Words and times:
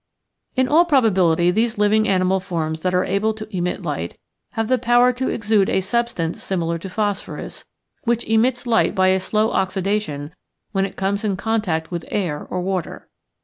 In 0.55 0.67
all 0.67 0.83
probability 0.83 1.51
these 1.51 1.77
living 1.77 2.07
animal 2.07 2.39
forms 2.39 2.81
that 2.81 2.95
are 2.95 3.05
able 3.05 3.35
to 3.35 3.47
emit 3.55 3.83
light 3.83 4.17
have 4.53 4.67
the 4.67 4.79
power 4.79 5.13
to 5.13 5.29
exude 5.29 5.69
a 5.69 5.79
substance 5.79 6.41
similar 6.41 6.79
to 6.79 6.89
phosphorus, 6.89 7.65
which 8.05 8.23
emits 8.23 8.65
light 8.65 8.95
by 8.95 9.09
a 9.09 9.19
slow 9.19 9.51
oxidation 9.51 10.33
when 10.71 10.85
it 10.87 10.95
comes 10.97 11.23
in 11.23 11.37
contact 11.37 11.91
with 11.91 12.05
air 12.07 12.47
or 12.49 12.61
water. 12.61 13.09